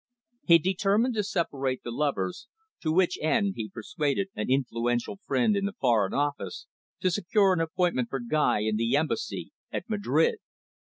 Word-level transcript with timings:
He 0.45 0.57
determined 0.57 1.13
to 1.13 1.23
separate 1.23 1.83
the 1.83 1.91
lovers; 1.91 2.47
to 2.81 2.91
which 2.91 3.19
end 3.21 3.53
he 3.55 3.69
persuaded 3.69 4.29
an 4.35 4.49
influential 4.49 5.19
friend 5.27 5.55
in 5.55 5.65
the 5.65 5.75
Foreign 5.79 6.15
Office 6.15 6.65
to 7.01 7.11
secure 7.11 7.53
an 7.53 7.59
appointment 7.61 8.09
for 8.09 8.19
Guy 8.19 8.61
in 8.61 8.77
the 8.77 8.95
Embassy 8.97 9.51
at 9.71 9.87
Madrid. 9.87 10.39